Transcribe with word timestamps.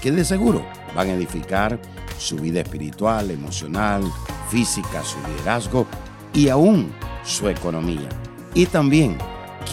que 0.00 0.10
de 0.10 0.24
seguro 0.24 0.64
van 0.94 1.08
a 1.08 1.14
edificar 1.14 1.80
su 2.18 2.36
vida 2.36 2.60
espiritual, 2.60 3.30
emocional, 3.30 4.02
física, 4.50 5.02
su 5.02 5.18
liderazgo 5.28 5.86
y 6.32 6.48
aún 6.48 6.92
su 7.24 7.48
economía. 7.48 8.08
Y 8.54 8.66
también 8.66 9.18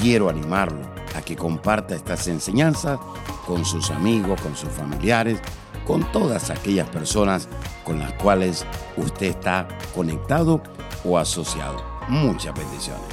quiero 0.01 0.29
animarlo 0.29 0.81
a 1.15 1.21
que 1.21 1.35
comparta 1.35 1.95
estas 1.95 2.27
enseñanzas 2.27 2.99
con 3.45 3.63
sus 3.65 3.91
amigos, 3.91 4.41
con 4.41 4.55
sus 4.55 4.69
familiares, 4.69 5.39
con 5.85 6.09
todas 6.11 6.49
aquellas 6.49 6.89
personas 6.89 7.47
con 7.83 7.99
las 7.99 8.13
cuales 8.13 8.65
usted 8.97 9.27
está 9.27 9.67
conectado 9.93 10.61
o 11.05 11.17
asociado. 11.17 11.83
Muchas 12.07 12.53
bendiciones. 12.53 13.03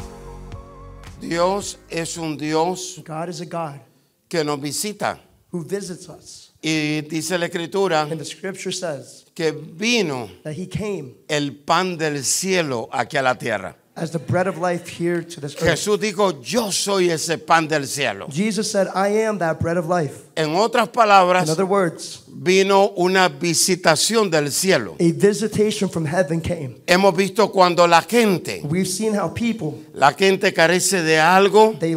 Dios 1.21 1.79
es 1.89 2.17
un 2.17 2.37
Dios 2.37 3.03
God 3.07 3.29
is 3.29 3.41
a 3.43 3.45
God 3.45 3.81
que 4.29 4.43
nos 4.43 4.61
visita. 4.61 5.21
who 5.51 5.65
visits 5.65 6.09
us. 6.09 6.50
Y 6.63 7.01
dice 7.03 7.39
la 7.39 7.47
escritura 7.47 8.03
And 8.03 8.19
the 8.19 8.25
scripture 8.25 8.73
says 8.73 9.25
que 9.35 9.53
vino 9.53 10.29
that 10.45 10.55
he 10.55 10.67
came 10.67 11.15
el 11.29 11.53
pan 11.53 11.97
del 11.97 12.23
cielo 12.23 12.89
aquí 12.93 13.17
a 13.17 13.23
la 13.23 13.35
tierra. 13.35 13.77
as 13.97 14.13
the 14.13 14.19
bread 14.19 14.47
of 14.47 14.57
life 14.59 14.89
here 14.89 15.23
to 15.23 15.41
this 15.41 15.55
earth. 15.57 15.63
Jesús 15.63 15.99
dijo, 15.99 16.43
yo 16.43 16.71
soy 16.71 17.11
ese 17.11 17.37
pan 17.39 17.69
del 17.69 17.87
cielo. 17.87 18.29
Jesus 18.31 18.71
said, 18.71 18.89
I 18.95 19.09
am 19.09 19.39
that 19.39 19.61
bread 19.61 19.77
of 19.77 19.87
life. 19.87 20.30
En 20.41 20.55
otras 20.57 20.87
In 20.87 20.93
palabras, 20.93 21.49
other 21.51 21.65
words, 21.65 22.23
vino 22.29 22.91
una 22.97 23.29
visitación 23.29 24.31
del 24.31 24.51
cielo. 24.51 24.97
a 24.99 25.13
visitation 25.13 25.91
from 25.91 26.07
heaven 26.07 26.41
came. 26.41 26.77
Hemos 26.87 27.15
visto 27.15 27.51
cuando 27.53 27.87
la 27.87 28.01
gente, 28.03 28.63
We've 28.65 28.87
seen 28.89 29.15
how 29.19 29.33
people, 29.35 29.75
la 29.93 30.13
gente 30.13 30.53
carece 30.55 31.03
de 31.03 31.19
algo, 31.19 31.75
they 31.79 31.95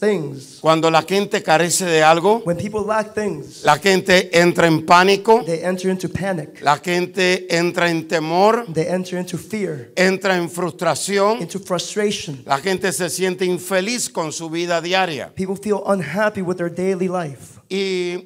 things. 0.00 0.58
cuando 0.60 0.90
la 0.90 1.02
gente 1.02 1.42
carece 1.42 1.84
de 1.84 2.02
algo, 2.02 2.42
When 2.46 2.56
people 2.56 2.80
lack 2.86 3.14
things, 3.14 3.62
la 3.64 3.78
gente 3.78 4.30
entra 4.38 4.66
en 4.66 4.86
pánico, 4.86 5.42
they 5.44 5.62
enter 5.62 5.90
into 5.90 6.08
panic. 6.08 6.60
la 6.62 6.78
gente 6.78 7.46
entra 7.54 7.90
en 7.90 8.08
temor, 8.08 8.64
They 8.72 8.86
enter 8.88 9.18
into 9.18 9.36
fear, 9.36 9.90
entra 9.96 10.36
en 10.36 10.48
frustración, 10.48 11.42
into 11.42 11.58
frustration. 11.60 12.42
la 12.46 12.58
gente 12.58 12.90
se 12.92 13.10
siente 13.10 13.44
infeliz 13.44 14.08
con 14.08 14.32
su 14.32 14.48
vida 14.48 14.80
diaria. 14.80 15.30
People 15.34 15.56
feel 15.56 15.82
unhappy 15.86 16.40
with 16.40 16.56
their 16.56 16.70
daily 16.72 17.08
life. 17.08 17.60
¿Y 17.74 18.18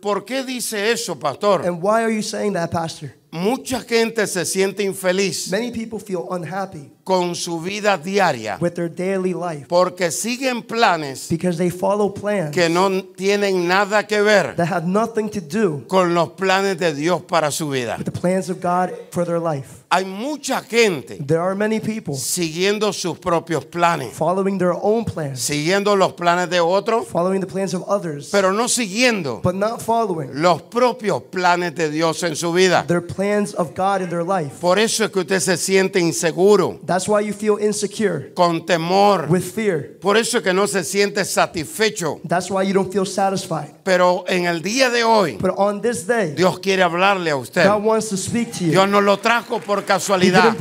por 0.00 0.24
qué 0.24 0.42
dice 0.42 0.90
eso, 0.90 1.16
pastor? 1.16 1.64
And 1.64 1.80
why 1.80 2.02
are 2.02 2.12
you 2.12 2.22
saying 2.22 2.54
that, 2.54 2.70
Pastor? 2.70 3.14
Mucha 3.30 3.80
gente 3.80 4.26
se 4.26 4.44
siente 4.46 4.82
infeliz 4.82 5.50
Many 5.50 5.70
people 5.70 6.00
feel 6.00 6.24
unhappy 6.30 6.90
con 7.04 7.34
su 7.34 7.60
vida 7.60 7.98
diaria 7.98 8.56
with 8.60 8.72
their 8.72 8.88
daily 8.88 9.34
life 9.34 9.66
porque 9.68 10.10
siguen 10.10 10.62
planes 10.62 11.28
because 11.28 11.58
they 11.58 11.70
follow 11.70 12.12
plans 12.12 12.50
que 12.52 12.68
no 12.68 13.04
tienen 13.14 13.68
nada 13.68 14.06
que 14.06 14.22
ver 14.22 14.56
that 14.56 14.68
have 14.68 14.86
nothing 14.86 15.28
to 15.28 15.40
do 15.40 15.84
con 15.86 16.14
los 16.14 16.30
planes 16.30 16.78
de 16.78 16.94
Dios 16.94 17.22
para 17.22 17.50
su 17.50 17.68
vida. 17.68 17.96
with 17.98 18.06
the 18.06 18.10
plans 18.10 18.48
of 18.48 18.60
God 18.60 18.90
for 19.10 19.26
their 19.26 19.38
life. 19.38 19.84
Hay 19.88 20.04
mucha 20.04 20.60
gente 20.62 21.16
There 21.24 21.40
are 21.40 21.54
many 21.54 21.78
people 21.78 22.14
siguiendo 22.14 22.92
sus 22.92 23.18
propios 23.18 23.64
planes, 23.64 24.12
following 24.14 24.58
their 24.58 24.72
own 24.72 25.04
plans, 25.04 25.40
siguiendo 25.40 25.94
los 25.94 26.12
planes 26.14 26.50
de 26.50 26.58
otros, 26.60 27.06
following 27.06 27.40
the 27.40 27.46
plans 27.46 27.72
of 27.72 27.84
others, 27.88 28.28
pero 28.32 28.52
no 28.52 28.68
siguiendo 28.68 29.40
but 29.44 29.54
not 29.54 29.80
following 29.80 30.30
los 30.42 30.62
propios 30.62 31.22
planes 31.30 31.74
de 31.76 31.88
Dios 31.90 32.20
en 32.24 32.34
su 32.34 32.52
vida. 32.52 32.84
their 32.88 33.00
plans 33.00 33.54
of 33.54 33.74
God 33.76 34.02
in 34.02 34.08
their 34.08 34.24
life. 34.24 34.58
Por 34.60 34.80
eso 34.80 35.04
es 35.04 35.10
que 35.12 35.20
usted 35.20 35.38
se 35.38 35.56
siente 35.56 36.00
inseguro, 36.00 36.80
That's 36.84 37.06
why 37.08 37.20
you 37.24 37.32
feel 37.32 37.58
insecure, 37.60 38.34
con 38.34 38.66
temor. 38.66 39.28
with 39.30 39.42
fear. 39.42 39.98
Por 40.00 40.16
eso 40.16 40.38
es 40.38 40.42
que 40.42 40.52
no 40.52 40.66
se 40.66 40.82
siente 40.82 41.24
satisfecho. 41.24 42.20
That's 42.26 42.50
why 42.50 42.64
you 42.66 42.74
don't 42.74 42.92
feel 42.92 43.06
satisfied. 43.06 43.70
Pero 43.84 44.24
en 44.26 44.46
el 44.46 44.62
día 44.62 44.90
de 44.90 45.04
hoy, 45.04 45.36
But 45.40 45.52
on 45.56 45.80
this 45.80 46.08
day, 46.08 46.34
Dios 46.34 46.58
quiere 46.58 46.82
hablarle 46.82 47.30
a 47.30 47.36
usted. 47.36 47.64
God 47.64 47.84
wants 47.84 48.08
to 48.08 48.16
speak 48.16 48.50
to 48.58 48.64
you. 48.64 48.70
Dios 48.72 48.88
no 48.88 49.00
lo 49.00 49.18
trajo 49.18 49.60
por 49.60 49.76
He 49.76 49.85
casualidad. 49.86 50.54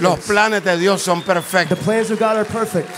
Los 0.00 0.18
planes 0.20 0.64
de 0.64 0.76
Dios 0.76 1.00
son 1.00 1.22
perfectos. 1.22 1.78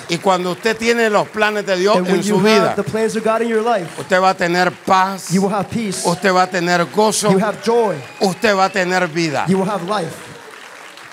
Y 0.09 0.19
cuando 0.19 0.53
usted 0.53 0.77
tiene 0.77 1.09
los 1.09 1.29
planes 1.29 1.65
de 1.67 1.77
Dios 1.77 1.99
And 1.99 2.09
en 2.09 2.25
su 2.25 2.41
vida, 2.41 2.75
life, 2.77 4.01
usted 4.01 4.21
va 4.21 4.31
a 4.31 4.35
tener 4.35 4.73
paz, 4.73 5.31
you 5.31 5.43
will 5.43 5.53
have 5.53 5.69
peace, 5.69 6.03
usted 6.05 6.33
va 6.33 6.43
a 6.43 6.51
tener 6.51 6.85
gozo, 6.87 7.31
joy, 7.65 7.97
usted 8.21 8.57
va 8.57 8.65
a 8.65 8.71
tener 8.71 9.07
vida. 9.09 9.45
you 9.49 9.59
will 9.59 9.69
have 9.69 9.85
life. 9.85 10.15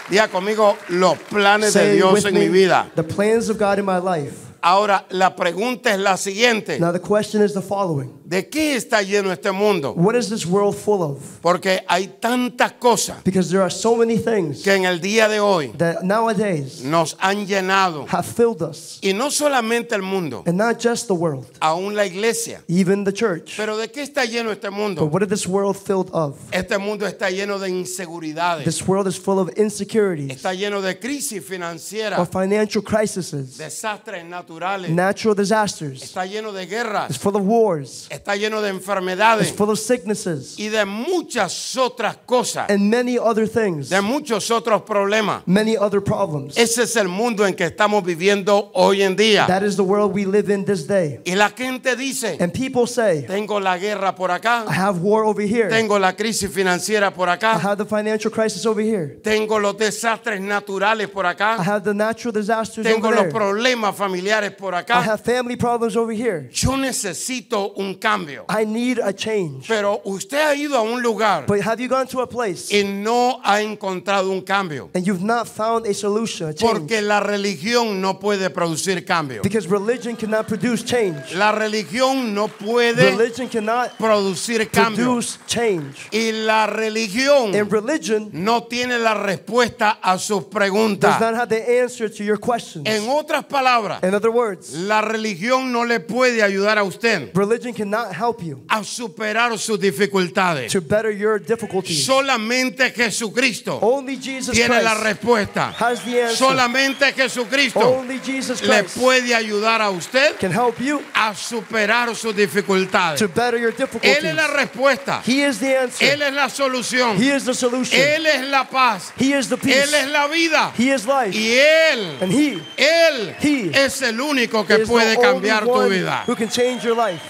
Diga 0.09 0.29
conmigo 0.29 0.77
los 0.87 1.17
planes 1.17 1.73
de 1.73 1.93
Dios 1.93 2.23
en 2.25 2.33
me, 2.33 2.39
mi 2.41 2.49
vida. 2.49 2.87
the 2.95 3.03
plans 3.03 3.49
of 3.49 3.57
God 3.57 3.77
in 3.77 3.85
my 3.85 3.99
life. 3.99 4.46
Ahora, 4.61 5.05
la 5.09 5.35
pregunta 5.35 5.93
es 5.93 5.99
la 5.99 6.17
siguiente. 6.17 6.79
Now 6.79 6.91
the 6.91 6.99
question 6.99 7.43
is 7.43 7.53
the 7.53 7.61
following. 7.61 8.11
¿De 8.25 8.49
qué 8.49 8.75
está 8.75 9.01
lleno 9.01 9.31
este 9.31 9.51
mundo? 9.51 9.93
What 9.93 10.15
is 10.15 10.29
this 10.29 10.45
world 10.45 10.75
full 10.75 11.01
of? 11.01 11.39
Porque 11.41 11.81
hay 11.87 12.07
tantas 12.19 12.73
cosas 12.73 13.23
Because 13.23 13.49
there 13.49 13.61
are 13.61 13.71
so 13.71 13.95
many 13.95 14.17
things 14.17 14.61
que 14.63 14.73
en 14.73 14.83
el 14.85 14.99
día 14.99 15.29
de 15.29 15.39
hoy 15.39 15.69
that 15.77 16.03
nowadays 16.03 16.81
nos 16.83 17.15
han 17.19 17.45
llenado. 17.47 18.05
have 18.09 18.25
filled 18.25 18.61
us. 18.61 18.99
Y 19.01 19.13
no 19.13 19.29
solamente 19.31 19.95
el 19.95 20.01
mundo, 20.01 20.43
And 20.45 20.57
not 20.57 20.77
just 20.83 21.07
the 21.07 21.13
world, 21.13 21.45
aún 21.61 21.95
la 21.95 22.05
iglesia. 22.05 22.61
even 22.67 23.05
the 23.05 23.13
church. 23.13 23.53
Pero 23.55 23.77
¿de 23.77 23.89
qué 23.89 24.01
está 24.01 24.25
lleno 24.25 24.51
este 24.51 24.67
But 24.69 24.75
mundo? 24.77 25.05
what 25.05 25.21
is 25.23 25.29
this 25.29 25.47
world 25.47 25.77
filled 25.77 26.09
of? 26.11 26.35
Este 26.51 26.77
mundo 26.77 27.05
está 27.07 27.29
lleno 27.29 27.59
de 27.59 27.69
inseguridades. 27.69 28.65
This 28.65 28.85
world 28.85 29.07
is 29.07 29.17
full 29.17 29.39
of 29.39 29.49
insecurities, 29.57 30.31
Está 30.35 30.53
lleno 30.53 30.81
de 30.81 30.99
crisis 30.99 31.41
financiera, 31.45 32.25
financial 32.25 32.83
crises, 32.83 33.31
desastres 33.57 34.25
naturales. 34.25 34.46
Natural 34.89 35.35
disasters. 35.35 36.01
Está 36.03 36.25
lleno 36.25 36.51
de 36.51 36.63
It's 36.63 36.71
guerras. 36.71 37.17
full 37.17 37.35
of 37.35 37.43
wars. 37.43 38.07
Está 38.09 38.35
lleno 38.35 38.61
de 38.61 38.69
It's 38.69 38.77
enfermedades. 38.79 39.51
full 39.53 39.69
of 39.69 39.79
sicknesses 39.79 40.57
Y 40.57 40.69
de 40.69 40.85
muchas 40.85 41.75
otras 41.77 42.17
cosas. 42.25 42.69
and 42.69 42.89
many 42.89 43.17
other 43.17 43.47
things, 43.47 43.89
De 43.89 44.01
muchos 44.01 44.49
otros 44.51 44.81
problemas. 44.83 45.43
many 45.45 45.75
other 45.77 46.01
problems. 46.01 46.57
Ese 46.57 46.83
es 46.83 46.95
el 46.95 47.07
mundo 47.07 47.45
en 47.45 47.53
que 47.53 47.65
estamos 47.65 48.03
viviendo 48.03 48.71
hoy 48.73 49.01
en 49.01 49.15
día. 49.15 49.45
That 49.47 49.63
is 49.63 49.75
the 49.75 49.83
world 49.83 50.13
we 50.13 50.25
live 50.25 50.49
in 50.53 50.65
this 50.65 50.87
day. 50.87 51.19
Y 51.25 51.35
la 51.35 51.49
gente 51.49 51.95
dice, 51.95 52.37
And 52.39 52.51
people 52.53 52.87
say, 52.87 53.23
tengo 53.25 53.59
la 53.59 53.77
guerra 53.77 54.15
por 54.15 54.29
I 54.29 54.33
acá, 54.35 54.65
have 54.69 54.99
war 55.01 55.23
over 55.25 55.45
here. 55.45 55.69
tengo 55.69 55.97
la 55.99 56.13
crisis 56.15 56.49
financiera 56.51 57.11
por 57.13 57.27
I 57.27 57.33
acá, 57.33 57.53
have 57.59 57.77
the 57.77 57.85
financial 57.85 58.31
crisis 58.31 58.65
over 58.65 58.83
here. 58.83 59.19
tengo 59.23 59.59
los 59.59 59.77
desastres 59.77 60.39
naturales 60.41 61.09
por 61.09 61.25
I 61.25 61.29
acá, 61.29 61.55
have 61.57 61.83
the 61.83 61.93
natural 61.93 62.31
disasters 62.33 62.85
tengo 62.85 63.07
over 63.07 63.15
los 63.15 63.23
there. 63.25 63.31
problemas 63.33 63.95
familiares 63.95 64.36
por 64.57 64.73
I 64.73 64.77
acá. 64.79 65.01
have 65.03 65.21
family 65.23 65.55
problems 65.55 65.95
over 65.95 66.13
here. 66.13 66.49
Yo 66.53 66.75
necesito 66.77 67.73
un 67.77 67.95
cambio. 67.95 68.45
I 68.49 68.65
need 68.65 68.99
a 68.99 69.13
change. 69.13 69.67
Pero 69.67 70.01
usted 70.05 70.37
ha 70.39 70.55
ido 70.55 70.77
a 70.77 70.81
un 70.81 71.01
lugar 71.01 71.45
But 71.47 71.61
have 71.61 71.79
you 71.81 71.87
gone 71.89 72.07
to 72.07 72.21
a 72.21 72.27
place 72.27 72.71
y 72.71 72.83
no 72.83 73.39
ha 73.43 73.61
encontrado 73.61 74.29
un 74.31 74.41
cambio. 74.41 74.89
and 74.93 75.05
you've 75.05 75.23
not 75.23 75.47
found 75.47 75.85
a 75.85 75.93
solution, 75.93 76.49
a 76.49 76.53
change? 76.53 76.71
Porque 76.71 77.01
la 77.01 77.19
religión 77.19 77.99
no 78.01 78.19
puede 78.19 78.49
producir 78.49 79.03
cambio. 79.05 79.41
Because 79.41 79.67
religion 79.67 80.15
cannot 80.15 80.47
produce 80.47 80.83
change. 80.83 81.33
La 81.35 81.51
religión 81.51 82.33
no 82.33 82.47
puede 82.47 83.11
Religion 83.17 83.47
cannot 83.47 83.91
producir 83.97 84.69
cambio. 84.69 85.05
produce 85.05 85.39
change. 85.47 86.07
Y 86.11 86.31
la 86.31 86.67
religión 86.67 87.53
And 87.55 87.71
religion 87.71 88.29
no 88.33 88.63
tiene 88.63 88.99
la 88.99 89.13
respuesta 89.13 89.99
a 90.01 90.17
sus 90.17 90.43
does 90.43 90.49
preguntas. 90.53 91.19
not 91.19 91.33
have 91.35 91.49
the 91.49 91.81
answer 91.81 92.09
to 92.09 92.23
your 92.23 92.37
questions. 92.39 92.85
En 92.87 93.07
otras 93.09 93.45
palabras, 93.45 94.03
In 94.03 94.13
other 94.13 94.26
words, 94.29 94.71
la 94.73 95.01
religión 95.01 95.71
no 95.71 95.83
le 95.85 95.99
puede 95.99 96.41
ayudar 96.43 96.77
a 96.77 96.83
usted 96.83 97.31
religion 97.35 97.73
cannot 97.73 98.11
help 98.13 98.41
you 98.41 98.61
a 98.69 98.83
superar 98.83 99.57
sus 99.57 99.79
dificultades. 99.79 100.71
to 100.71 100.81
better 100.81 101.11
your 101.11 101.39
difficulties. 101.39 102.05
Solamente 102.05 102.91
Jesucristo 102.91 103.79
Only 103.81 104.17
Jesus 104.17 104.53
tiene 104.55 104.81
la 104.81 104.91
Christ 104.95 105.03
respuesta. 105.03 105.73
has 105.77 106.03
the 106.03 106.21
answer. 106.23 106.37
Solamente 106.37 107.13
Jesucristo 107.13 107.79
Only 107.79 108.19
Jesus 108.19 108.61
le 108.61 108.67
Christ 108.83 108.97
puede 108.97 109.33
ayudar 109.35 109.81
a 109.81 109.89
usted 109.89 110.35
can 110.39 110.51
help 110.51 110.79
you 110.79 111.01
a 111.13 111.33
superar 111.35 112.13
sus 112.15 112.35
dificultades. 112.35 113.19
to 113.19 113.27
better 113.27 113.57
your 113.57 113.71
Él 113.71 113.77
difficulties. 113.77 114.23
es 114.23 114.35
la 114.35 114.47
respuesta. 114.47 115.21
He 115.25 115.43
is 115.43 115.59
the 115.59 115.77
answer. 115.77 116.05
Él 116.13 116.21
es 116.21 116.33
la 116.33 116.49
solución. 116.49 117.17
He 117.17 117.35
is 117.35 117.45
the 117.45 117.53
solution. 117.53 117.99
Él 117.99 118.25
es 118.25 118.47
la 118.47 118.65
paz. 118.65 119.11
He 119.17 119.33
is 119.37 119.49
the 119.49 119.55
Él 119.55 119.61
peace. 119.61 119.93
es 119.93 120.09
la 120.09 120.27
vida. 120.27 120.71
He 120.77 120.89
is 120.93 121.05
life. 121.05 121.33
Y 121.35 121.53
Él, 121.57 122.17
And 122.21 122.31
He 122.31 122.59
Él 122.77 123.35
He 123.39 123.71
es 123.73 124.01
el 124.01 124.16
único 124.21 124.65
que 124.65 124.79
puede 124.79 125.17
cambiar 125.19 125.65
tu 125.65 125.89
vida. 125.89 126.23
who 126.27 126.35
can 126.35 126.49
change 126.49 126.83
your 126.83 126.95
life. 126.95 127.21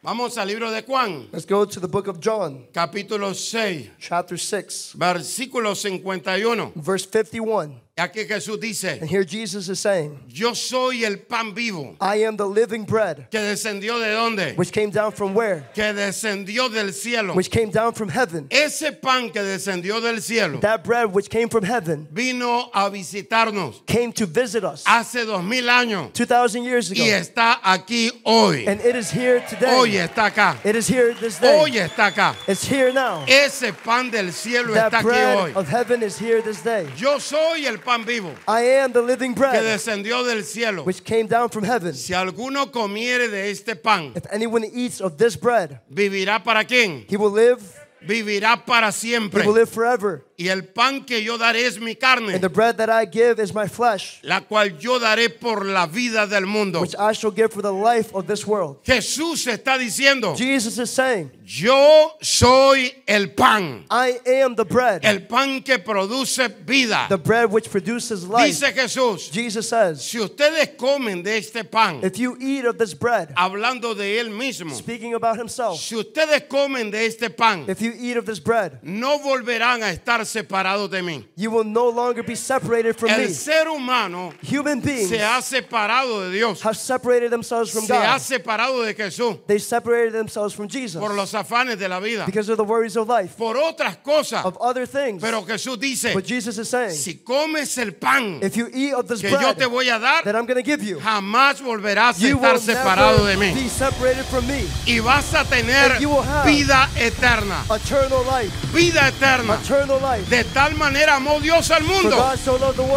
Vamos 0.00 0.38
al 0.38 0.46
libro 0.46 0.70
de 0.70 0.82
Juan, 0.82 1.28
Let's 1.32 1.44
go 1.44 1.66
to 1.66 1.80
the 1.80 1.88
book 1.88 2.06
of 2.06 2.20
John, 2.20 2.66
capítulo 2.72 3.34
6, 3.34 3.90
chapter 3.98 4.38
6, 4.38 4.94
versículo 4.96 5.74
51. 5.74 6.72
verse 6.76 7.04
51. 7.06 7.80
Aquí 7.98 8.24
Jesús 8.28 8.54
And 8.54 8.62
dice, 8.62 9.00
here 9.08 9.24
Jesus 9.24 9.68
is 9.68 9.80
saying, 9.80 10.20
yo 10.28 10.52
soy 10.54 11.04
el 11.04 11.16
pan 11.16 11.52
vivo 11.52 11.96
I 12.00 12.22
am 12.24 12.36
the 12.36 12.46
living 12.46 12.84
bread, 12.84 13.26
que 13.28 13.40
descendió 13.40 13.98
de 13.98 14.12
dónde? 14.14 14.56
which 14.56 14.70
came 14.72 14.90
down 14.90 15.10
from 15.10 15.34
where? 15.34 15.66
Que 15.74 15.92
descendió 15.92 16.72
del 16.72 16.92
cielo. 16.92 17.34
Which 17.34 17.50
came 17.50 17.70
down 17.70 17.92
from 17.94 18.08
heaven. 18.08 18.46
Ese 18.50 18.92
pan 19.02 19.30
que 19.30 19.42
descendió 19.42 20.00
del 20.00 20.20
cielo 20.20 20.60
That 20.60 20.84
bread 20.84 21.12
which 21.12 21.28
came 21.28 21.48
from 21.48 21.64
heaven 21.64 22.06
vino 22.12 22.70
a 22.72 22.88
visitarnos 22.88 23.84
came 23.84 24.12
to 24.12 24.26
visit 24.26 24.62
us 24.62 24.84
hace 24.86 25.24
dos 25.26 25.42
mil 25.42 25.64
años 25.68 26.12
2,000 26.12 26.62
years 26.64 26.90
ago. 26.92 27.02
y 27.02 27.08
está 27.10 27.58
aquí 27.64 28.10
hoy. 28.24 28.64
And 28.68 28.80
it 28.80 28.94
is 28.94 29.10
here 29.10 29.40
Hoy 29.40 29.90
today. 29.90 30.06
está 30.06 30.26
acá. 30.32 30.56
It 30.64 30.76
is 30.76 30.86
here 30.86 31.14
this 31.14 31.38
day. 31.40 31.58
Hoy 31.58 31.72
está 31.72 32.12
acá. 32.12 32.36
It's 32.46 32.62
here 32.64 32.92
now. 32.92 33.24
Ese 33.26 33.72
pan 33.84 34.08
del 34.10 34.30
cielo 34.32 34.72
That 34.74 34.92
está 34.92 34.98
aquí 35.00 35.04
bread 35.04 35.36
hoy. 35.38 35.52
of 35.54 35.68
heaven 35.68 36.02
is 36.04 36.16
here 36.16 36.40
this 36.42 36.62
day. 36.62 36.86
Yo 36.96 37.18
soy 37.18 37.66
el 37.66 37.78
pan 37.78 37.87
vivo 38.04 38.32
I 38.46 38.60
am 38.80 38.92
the 38.92 39.00
living 39.02 39.34
que 39.34 39.40
bread 39.40 39.62
descendió 39.64 40.22
del 40.24 40.42
cielo. 40.44 40.84
which 40.84 41.02
came 41.04 41.26
down 41.26 41.48
from 41.48 41.64
heaven. 41.64 41.94
Si 41.94 42.12
alguno 42.12 42.70
comiere 42.70 43.28
de 43.28 43.50
este 43.50 43.74
pan, 43.76 44.12
If 44.14 44.26
anyone 44.30 44.64
eats 44.72 45.00
of 45.00 45.16
this 45.16 45.36
bread, 45.36 45.80
vivirá 45.90 46.42
para 46.44 46.64
quién? 46.64 47.04
he 47.08 47.16
will 47.16 47.32
live, 47.32 47.60
Vivirá 48.06 48.64
para 48.64 48.90
he 48.92 49.18
will 49.18 49.52
live 49.54 49.68
forever. 49.68 50.24
Y 50.40 50.46
el 50.48 50.62
pan 50.66 51.04
que 51.04 51.20
yo 51.20 51.36
daré 51.36 51.66
es 51.66 51.80
mi 51.80 51.96
carne, 51.96 52.34
And 52.34 52.40
the 52.40 52.48
bread 52.48 52.76
that 52.76 52.88
I 52.88 53.06
give 53.06 53.40
is 53.42 53.52
my 53.52 53.66
flesh, 53.66 54.20
la 54.22 54.42
cual 54.42 54.78
yo 54.78 55.00
daré 55.00 55.30
por 55.30 55.64
la 55.64 55.86
vida 55.86 56.28
del 56.28 56.46
mundo. 56.46 56.80
which 56.80 56.94
I 56.96 57.12
shall 57.12 57.32
give 57.32 57.52
for 57.52 57.60
the 57.60 57.72
life 57.72 58.14
of 58.14 58.28
this 58.28 58.46
world. 58.46 58.76
Jesús 58.84 59.44
está 59.48 59.76
diciendo, 59.76 60.36
Jesus 60.36 60.78
is 60.78 60.90
saying, 60.90 61.32
yo 61.44 62.12
soy 62.22 62.92
el 63.08 63.30
pan, 63.30 63.84
I 63.90 64.20
am 64.44 64.54
the 64.54 64.64
bread, 64.64 65.04
el 65.04 65.22
pan 65.22 65.60
que 65.60 65.78
produce 65.80 66.46
vida. 66.64 67.06
the 67.08 67.18
bread 67.18 67.50
which 67.50 67.68
produces 67.68 68.24
life. 68.28 68.46
Dice 68.46 68.72
Jesús, 68.72 69.32
Jesus 69.32 69.68
says, 69.68 70.04
si 70.04 70.18
ustedes 70.20 70.76
comen 70.76 71.24
de 71.24 71.38
este 71.38 71.64
pan, 71.64 71.98
if 72.04 72.16
you 72.16 72.36
eat 72.40 72.64
of 72.64 72.78
this 72.78 72.94
bread, 72.94 73.34
hablando 73.34 73.92
de 73.92 74.20
él 74.20 74.30
mismo, 74.30 74.72
speaking 74.72 75.14
about 75.14 75.36
himself, 75.36 75.80
si 75.80 75.96
ustedes 75.96 76.46
comen 76.48 76.92
de 76.92 77.06
este 77.06 77.28
pan, 77.30 77.64
if 77.66 77.80
you 77.82 77.92
eat 77.98 78.16
of 78.16 78.24
this 78.24 78.38
bread, 78.38 78.78
no 78.84 79.18
volverán 79.18 79.82
a 79.82 79.90
estar 79.90 80.27
separados 80.28 80.90
de 80.90 81.00
mí. 81.02 81.24
you 81.36 81.50
will 81.50 81.64
no 81.64 81.88
longer 81.88 82.22
be 82.22 82.34
separated 82.34 82.94
from 82.96 83.10
El 83.10 83.18
me. 83.20 83.28
ser 83.28 83.66
humano 83.68 84.32
Human 84.42 84.80
beings 84.80 85.08
se 85.08 85.18
ha 85.22 85.40
separado 85.40 86.22
de 86.28 86.30
Dios, 86.36 86.60
have 86.62 86.76
separated 86.76 87.30
themselves 87.30 87.70
from 87.72 87.84
se 87.84 87.94
ha 87.94 88.14
God. 88.16 88.20
separado 88.20 88.84
de 88.84 88.94
Jesús 88.94 89.38
They 89.46 89.58
separated 89.58 90.12
themselves 90.12 90.54
from 90.54 90.68
Jesus 90.68 91.00
por 91.00 91.14
los 91.14 91.32
afanes 91.34 91.78
de 91.78 91.88
la 91.88 92.00
vida, 92.00 92.26
because 92.26 92.48
of 92.48 92.56
the 92.56 92.64
worries 92.64 92.96
of 92.96 93.08
life, 93.08 93.36
por 93.36 93.56
otras 93.56 93.96
cosas. 94.04 94.44
of 94.44 94.56
other 94.60 94.86
things. 94.86 95.20
Pero 95.22 95.42
Jesús 95.42 95.78
dice, 95.78 96.12
But 96.14 96.24
Jesus 96.24 96.58
is 96.58 96.68
saying, 96.68 96.92
si 96.94 97.14
comes 97.14 97.76
el 97.78 97.92
pan 97.92 98.40
if 98.42 98.56
you 98.56 98.68
eat 98.72 98.92
of 98.94 99.06
this 99.08 99.20
que 99.20 99.30
yo 99.30 99.38
bread 99.38 99.56
te 99.58 99.64
voy 99.66 99.88
a 99.88 99.98
dar, 99.98 100.22
that 100.24 100.34
I'm 100.36 100.46
going 100.46 100.56
to 100.56 100.62
give 100.62 100.82
you, 100.82 100.98
jamás 100.98 101.60
volverás 101.60 102.22
a 102.22 102.26
estar 102.26 102.52
will 102.54 102.60
separado 102.60 103.26
de 103.26 103.36
mí. 103.36 103.54
be 103.54 103.68
separated 103.68 104.24
from 104.26 104.46
me. 104.46 104.66
Y 104.86 105.00
vas 105.00 105.32
a 105.34 105.44
tener 105.44 105.98
vida 106.44 106.88
eterna, 106.96 107.64
Eternal 107.70 108.24
life, 108.24 108.52
vida 108.72 109.08
eterna. 109.08 109.54
eternal 109.62 109.98
life. 110.00 110.17
De 110.28 110.44
tal 110.44 110.74
manera 110.74 111.16
amó 111.16 111.40
Dios 111.40 111.70
al 111.70 111.84
mundo 111.84 112.32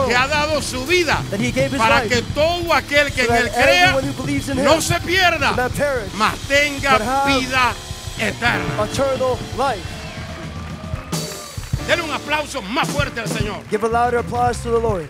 que 0.08 0.16
ha 0.16 0.28
dado 0.28 0.62
su 0.62 0.86
vida 0.86 1.22
para 1.78 2.04
que 2.04 2.22
todo 2.22 2.74
aquel 2.74 3.12
que 3.14 3.24
en 3.24 3.36
él 3.36 3.52
crea 3.52 4.02
no 4.56 4.82
se 4.82 5.00
pierda, 5.02 5.70
mas 6.14 6.38
tenga 6.48 7.26
vida 7.26 7.74
eterna. 8.20 8.88
Denle 11.88 12.04
un 12.04 12.12
aplauso 12.12 12.62
más 12.62 12.88
fuerte 12.90 13.20
al 13.20 13.28
Señor. 13.28 13.64
Give 13.70 13.86
a 13.86 13.90
louder 13.90 14.20
applause 14.20 14.62
to 14.64 14.72
the 14.72 14.80
Lord. 14.80 15.10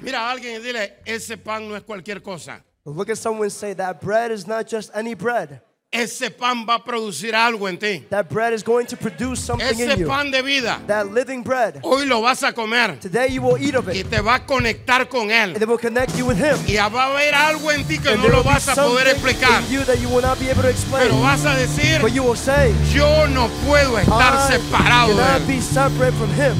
Mira 0.00 0.28
a 0.28 0.30
alguien 0.30 0.60
y 0.60 0.64
dile, 0.64 1.00
ese 1.04 1.36
pan 1.36 1.68
no 1.68 1.76
es 1.76 1.82
cualquier 1.82 2.22
cosa. 2.22 2.64
Look 2.84 3.10
at 3.10 3.18
someone 3.18 3.44
and 3.44 3.52
say, 3.52 3.74
That 3.74 4.00
bread 4.00 4.30
is 4.30 4.46
not 4.46 4.66
just 4.66 4.90
any 4.94 5.14
bread. 5.14 5.60
Ese 5.90 6.30
pan 6.30 6.66
va 6.68 6.74
a 6.74 6.84
producir 6.84 7.34
algo 7.34 7.66
en 7.66 7.78
ti. 7.78 8.04
That 8.10 8.28
bread 8.28 8.52
is 8.52 8.62
going 8.62 8.84
to 8.88 8.96
produce 8.98 9.40
something 9.40 9.66
in 9.80 9.90
Ese 9.90 9.98
you. 10.00 10.06
pan 10.06 10.30
de 10.30 10.42
vida, 10.42 10.78
That 10.86 11.06
living 11.14 11.42
bread. 11.42 11.80
hoy 11.82 12.04
lo 12.04 12.20
vas 12.20 12.42
a 12.42 12.52
comer 12.52 12.98
Today 13.00 13.28
you 13.28 13.40
will 13.40 13.56
eat 13.56 13.74
of 13.74 13.86
y 13.88 14.00
it, 14.00 14.10
te 14.10 14.20
va 14.20 14.34
a 14.34 14.46
conectar 14.46 15.08
con 15.08 15.30
and 15.30 15.56
Él. 15.56 15.62
it 15.62 15.66
will 15.66 15.78
connect 15.78 16.14
you 16.18 16.26
with 16.26 16.36
Him. 16.36 16.58
Y 16.66 16.76
va 16.76 17.04
a 17.04 17.06
haber 17.14 17.32
algo 17.34 17.70
en 17.72 17.84
ti 17.86 17.96
que 17.96 18.10
And 18.10 18.22
no 18.22 18.28
lo 18.28 18.42
vas 18.42 18.68
a 18.68 18.74
poder 18.74 19.08
explicar. 19.08 19.62
in 19.64 19.72
you 19.72 19.84
that 19.84 19.98
you 19.98 20.10
will 20.10 20.20
not 20.20 20.38
be 20.38 20.50
able 20.50 20.60
to 20.60 20.68
explain. 20.68 21.08
Pero 21.08 21.22
vas 21.22 21.46
a 21.46 21.56
decir, 21.56 22.02
But 22.02 22.12
you 22.12 22.22
will 22.22 22.36
say, 22.36 22.74
yo 22.92 23.26
no 23.28 23.48
puedo 23.66 23.96
estar 23.98 24.34
I 24.34 24.52
separado 24.58 25.16
de 25.16 25.22
cannot 25.22 25.40
Él. 25.40 25.46
be 25.46 25.60
separate 25.62 26.12
from 26.18 26.30
Him. 26.34 26.54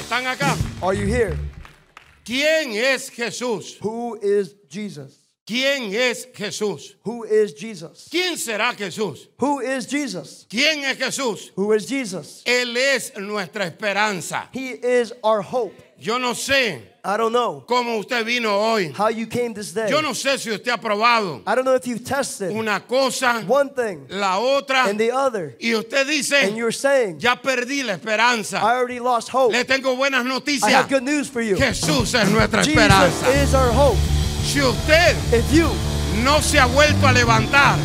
¿Están 0.00 0.26
acá? 0.26 0.56
Are 0.82 0.94
you 0.94 1.06
here? 1.06 1.36
¿Quién 2.24 2.72
es 2.74 3.10
Jesús? 3.10 3.76
Who 3.82 4.16
is 4.22 4.54
Jesus? 4.70 5.18
¿Quién 5.44 5.92
es 5.92 6.28
Jesús? 6.34 6.96
Who 7.04 7.24
is 7.24 7.52
Jesus? 7.58 8.06
¿Quién 8.10 8.36
será 8.38 8.74
Jesús? 8.76 9.28
Who 9.40 9.60
is 9.60 9.86
Jesus? 9.86 10.46
¿Quién 10.48 10.84
es 10.84 10.96
Jesús? 10.98 11.50
Who 11.56 11.72
is 11.72 11.88
Jesus? 11.88 12.42
Él 12.46 12.76
es 12.76 13.12
nuestra 13.18 13.66
esperanza. 13.66 14.48
He 14.52 14.70
is 14.70 15.12
our 15.24 15.42
hope. 15.42 15.74
Yo 15.98 16.18
no 16.18 16.32
sé 16.34 16.80
I 17.04 17.16
don't 17.16 17.32
know 17.32 17.64
cómo 17.66 17.98
usted 17.98 18.24
vino 18.24 18.50
hoy. 18.56 18.92
how 18.92 19.08
you 19.08 19.26
came 19.26 19.52
this 19.52 19.72
day. 19.72 19.88
Yo 19.90 20.00
no 20.00 20.10
sé 20.14 20.38
si 20.38 20.50
usted 20.50 20.70
ha 20.72 20.76
probado 20.80 21.42
I 21.46 21.54
don't 21.56 21.64
know 21.64 21.74
if 21.74 21.86
you've 21.86 22.04
tested 22.04 22.52
una 22.52 22.80
cosa, 22.80 23.42
one 23.46 23.70
thing 23.70 24.06
la 24.10 24.38
otra, 24.38 24.88
and 24.88 24.98
the 24.98 25.10
other, 25.12 25.56
y 25.60 25.74
usted 25.74 26.02
and 26.06 26.08
dice, 26.10 26.52
you're 26.56 26.72
saying, 26.72 27.18
ya 27.20 27.34
perdí 27.36 27.84
la 27.84 27.94
I 27.94 27.96
esperanza. 27.96 28.60
already 28.60 29.00
lost 29.00 29.28
hope. 29.28 29.52
Le 29.52 29.64
tengo 29.64 29.96
buenas 29.96 30.24
I 30.24 30.28
noticias. 30.28 30.70
have 30.72 30.88
good 30.88 31.02
news 31.04 31.28
for 31.28 31.40
you. 31.40 31.56
Jesús 31.56 32.14
es 32.14 32.30
nuestra 32.30 32.62
Jesus 32.64 32.76
esperanza. 32.80 33.42
is 33.42 33.54
our 33.54 33.70
hope. 33.72 33.98
Si 34.44 34.60
usted 34.60 35.16
you 35.52 35.70
no 36.22 36.42
se 36.42 36.58
ha 36.58 36.66
vuelto 36.66 37.06
a 37.06 37.12
levantar, 37.12 37.78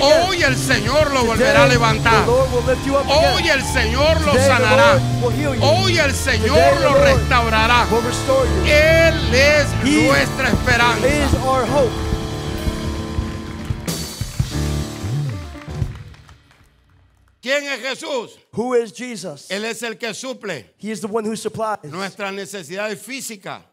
hoy 0.00 0.42
el 0.42 0.56
Señor 0.56 1.10
lo 1.12 1.24
volverá 1.24 1.64
a 1.64 1.66
levantar. 1.66 2.28
Hoy 2.28 3.48
el 3.48 3.64
Señor 3.64 4.20
lo 4.20 4.32
sanará. 4.34 5.00
Hoy 5.60 5.98
el 5.98 6.14
Señor 6.14 6.80
lo 6.80 6.94
restaurará. 6.94 7.86
Él 8.64 9.34
es 9.34 9.66
nuestra 9.84 10.48
esperanza. 10.48 11.08
¿Quién 17.40 17.64
es 17.64 17.80
Jesús? 17.80 18.38
Who 18.52 18.76
is 18.76 18.92
Jesus? 18.92 19.50
Él 19.50 19.64
es 19.64 19.82
el 19.82 19.98
que 19.98 20.14
suple 20.14 20.74
He 20.78 20.92
is 20.92 21.00
the 21.00 21.08
one 21.08 21.28
who 21.28 21.34
supplies 21.34 21.82
nuestras 21.82 22.32
necesidades 22.32 23.00
físicas, 23.02 23.64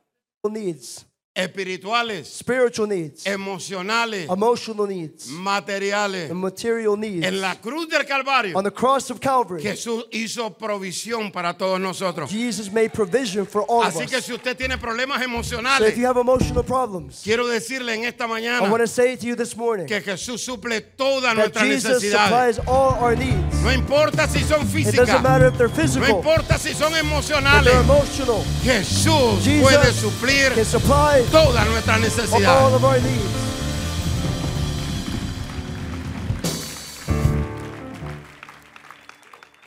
needs, 0.44 1.06
espirituales, 1.36 2.28
spiritual 2.28 2.88
needs, 2.88 3.24
emocionales, 3.26 4.30
emotional 4.30 4.88
needs, 4.88 5.28
materiales. 5.30 6.30
and 6.30 6.40
material 6.40 6.98
needs. 6.98 7.26
En 7.26 7.40
la 7.40 7.56
cruz 7.56 7.88
del 7.88 8.06
Calvario, 8.06 8.58
On 8.58 8.64
the 8.64 8.72
cross 8.72 9.10
of 9.10 9.20
Calvary, 9.22 9.62
Jesús 9.62 10.06
hizo 10.12 10.58
provisión 10.58 11.32
para 11.32 11.54
todos 11.54 11.80
nosotros. 11.80 12.30
Jesus 12.30 12.72
made 12.72 12.90
provision 12.90 13.46
for 13.46 13.62
all 13.70 13.84
of 13.84 13.94
Así 13.96 14.08
que 14.08 14.18
us. 14.18 14.26
si 14.26 14.34
usted 14.34 14.58
tiene 14.58 14.78
problemas 14.78 15.20
So 15.20 15.26
emocionales, 15.26 15.90
if 15.90 15.98
you 15.98 16.06
have 16.08 16.18
emotional 16.20 16.64
problems, 16.64 17.22
quiero 17.24 17.48
decirle 17.48 17.94
en 17.96 18.04
esta 18.06 18.26
I 18.26 18.28
want 18.28 18.44
mañana 18.44 18.78
to 18.80 18.88
say 18.88 19.16
to 19.16 19.26
you 19.26 19.36
this 19.36 19.56
morning 19.56 19.86
que 19.88 20.02
Jesús 20.02 20.42
suple 20.44 20.82
todas 20.82 21.36
that 21.36 21.38
nuestras 21.38 21.64
Jesus 21.64 22.04
necesidades. 22.04 22.56
supplies 22.56 22.60
all 22.68 22.96
our 23.02 23.16
needs. 23.16 23.62
No 23.64 23.72
importa 23.72 24.28
si 24.28 24.40
son 24.44 24.62
It 24.64 24.68
físicas, 24.68 24.96
doesn't 25.08 25.24
matter 25.24 25.48
if 25.48 25.58
they're 25.58 25.70
no 25.70 25.76
physical, 25.76 26.18
importa 26.18 26.58
si 26.58 26.74
son 26.74 26.92
if 26.94 27.00
emocionales. 27.04 27.64
they're 27.66 27.82
emotional. 27.82 28.44
Jesús 28.64 29.44
Jesus 29.44 29.62
puede 29.64 29.94
suplir 29.94 30.54
can 30.54 30.66
supply 30.66 31.19
todas 31.24 31.66
nuestras 31.68 32.00
necesidades. 32.00 33.49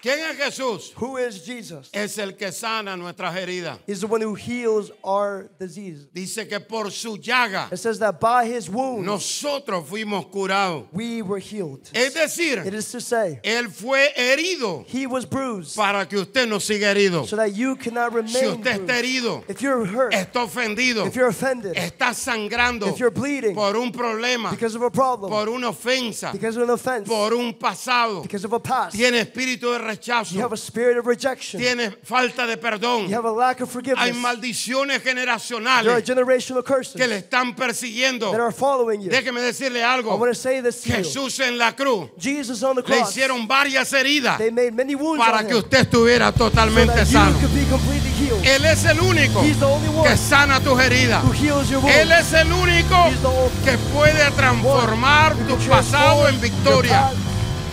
¿Quién 0.02 0.18
es 0.18 0.36
Jesús? 0.36 0.92
Who 0.96 1.16
is 1.16 1.44
Jesus? 1.46 1.88
Es 1.92 2.18
el 2.18 2.32
que 2.36 2.50
sana 2.50 2.96
nuestras 2.96 3.36
heridas. 3.36 3.78
He's 3.86 4.00
the 4.00 4.08
one 4.08 4.20
who 4.20 4.34
heals 4.34 4.90
our 5.04 5.48
disease. 5.60 6.08
Dice 6.12 6.48
que 6.48 6.58
por 6.58 6.90
su 6.90 7.16
llaga 7.18 7.68
It 7.70 7.76
says 7.78 8.00
that 8.00 8.18
by 8.18 8.44
his 8.44 8.68
wounds 8.68 9.06
nosotros 9.06 9.88
fuimos 9.88 10.26
curados. 10.28 10.88
we 10.92 11.22
were 11.22 11.38
healed. 11.38 11.88
Es 11.94 12.14
decir, 12.14 12.66
It 12.66 12.74
is 12.74 12.90
to 12.90 13.00
say, 13.00 13.38
Él 13.44 13.70
fue 13.70 14.12
herido 14.16 14.84
he 14.88 15.06
was 15.06 15.24
bruised 15.24 15.76
para 15.76 16.04
que 16.08 16.18
usted 16.18 16.48
no 16.48 16.56
siga 16.58 16.92
herido. 16.92 17.24
so 17.24 17.36
that 17.36 17.54
you 17.54 17.76
cannot 17.76 18.10
Si 18.10 18.16
remain 18.40 18.58
usted 18.58 18.80
está 18.80 18.98
herido, 18.98 19.44
If 19.48 19.62
you're 19.62 19.84
hurt, 19.86 20.12
está 20.14 20.42
ofendido, 20.42 21.06
if 21.06 21.14
you're 21.14 21.28
offended, 21.28 21.76
está 21.76 22.12
sangrando 22.12 22.88
if 22.88 22.98
you're 22.98 23.12
bleeding 23.12 23.54
por 23.54 23.76
un 23.76 23.92
problema, 23.92 24.50
because 24.50 24.74
of 24.74 24.82
a 24.82 24.90
problem, 24.90 25.30
por 25.30 25.48
una 25.48 25.68
ofensa, 25.68 26.32
because 26.32 26.56
of 26.56 26.64
an 26.64 26.70
offense, 26.70 27.06
por 27.08 27.32
un 27.34 27.54
pasado, 27.54 28.22
because 28.22 28.44
of 28.44 28.52
a 28.52 28.58
past, 28.58 28.96
tiene 28.96 29.20
espíritu 29.20 29.70
de 29.72 29.91
rechazo. 29.96 30.34
You 30.34 30.40
have 30.42 30.52
a 30.52 30.56
spirit 30.56 30.96
of 30.98 31.06
rejection. 31.06 31.60
Tienes 31.60 31.94
falta 32.02 32.46
de 32.46 32.56
perdón. 32.56 33.08
You 33.08 33.14
have 33.16 33.24
a 33.26 33.32
lack 33.32 33.60
of 33.60 33.68
Hay 33.68 33.72
forgiveness. 33.72 34.16
maldiciones 34.16 35.02
There 35.02 35.12
are 35.12 35.26
generacionales 35.26 36.04
generational 36.04 36.62
curses 36.64 36.94
que 36.96 37.06
le 37.06 37.16
están 37.18 37.54
persiguiendo. 37.54 38.30
that 38.32 38.40
are 38.40 38.52
following 38.52 39.00
you. 39.02 39.10
Déjeme 39.10 39.40
decirle 39.40 39.80
I 39.80 39.84
algo. 39.84 40.16
want 40.16 40.32
to 40.32 40.38
say 40.38 40.60
this 40.60 40.80
to 40.82 40.88
you. 40.90 40.94
Jesús 40.96 41.38
en 41.40 41.58
la 41.58 41.72
cruz 41.74 42.10
Jesus 42.18 42.62
on 42.62 42.76
the 42.76 42.82
le 42.82 42.86
cross, 42.86 43.10
hicieron 43.10 43.46
varias 43.46 43.92
heridas 43.92 44.38
they 44.38 44.50
made 44.50 44.72
many 44.72 44.94
wounds 44.94 45.22
para 45.24 45.38
on 45.38 45.44
que 45.46 45.52
him 45.54 45.58
usted 45.58 45.78
estuviera 45.80 46.32
totalmente 46.32 47.04
sano. 47.06 47.32
you 47.32 47.46
could 47.46 47.54
be 47.54 47.64
completely 47.70 48.10
healed. 48.10 48.42
Él 48.44 48.64
es 48.64 48.84
el 48.84 49.00
único 49.00 49.42
He's 49.42 49.58
the 49.58 49.66
only 49.66 49.88
one 49.88 50.08
que 50.08 50.16
sana 50.16 50.60
tus 50.60 50.78
heridas. 50.80 51.22
who 51.24 51.32
heals 51.32 51.68
your 51.70 51.80
wounds. 51.80 51.96
Él 51.96 52.12
es 52.12 52.32
el 52.32 52.52
único 52.52 53.08
He's 53.08 53.20
the 53.20 53.28
only 53.28 53.50
que 53.64 53.78
puede 53.92 54.30
transformar 54.32 55.34
tu 55.48 55.56
can 55.56 55.68
pasado 55.68 56.28
en 56.28 56.40
victoria. 56.40 57.10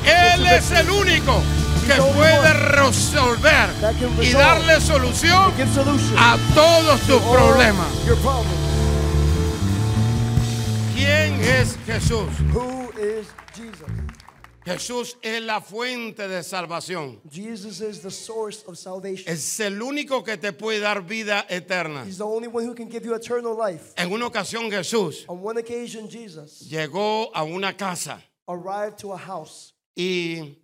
Él 0.05 0.45
es 0.47 0.71
el 0.71 0.89
único 0.89 1.41
que 1.95 2.01
puede 2.13 2.53
resolver 2.53 3.69
y 4.21 4.31
darle 4.31 4.79
solución 4.79 5.53
a 6.17 6.37
todos 6.53 7.01
tus 7.01 7.21
problemas. 7.21 7.87
¿Quién 10.95 11.39
es 11.41 11.77
Jesús? 11.85 12.29
Who 12.53 12.91
is 12.99 13.27
Jesus? 13.55 13.87
Jesús 14.65 15.17
es 15.23 15.41
la 15.41 15.61
fuente 15.61 16.27
de 16.27 16.43
salvación. 16.43 17.19
Jesus 17.31 17.81
is 17.81 18.01
the 18.01 18.11
source 18.11 18.63
of 18.67 18.77
salvation. 18.77 19.33
Es 19.33 19.59
el 19.59 19.81
único 19.81 20.23
que 20.23 20.37
te 20.37 20.53
puede 20.53 20.79
dar 20.79 21.01
vida 21.01 21.45
eterna. 21.49 22.03
He's 22.05 22.17
the 22.17 22.25
only 22.25 22.47
one 22.47 22.65
who 22.65 22.75
can 22.75 22.87
give 22.87 23.03
you 23.03 23.15
eternal 23.15 23.55
life. 23.55 23.93
En 23.97 24.11
una 24.11 24.27
ocasión 24.27 24.69
Jesús 24.69 25.25
On 25.27 25.41
one 25.41 25.57
occasion, 25.57 26.07
Jesus 26.07 26.59
llegó 26.69 27.31
a 27.33 27.43
una 27.43 27.75
casa 27.75 28.21
arrived 28.47 28.97
to 28.97 29.13
a 29.13 29.17
house, 29.17 29.73
y 29.95 30.57